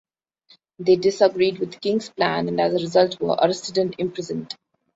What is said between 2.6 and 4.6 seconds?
a result were arrested and imprisoned.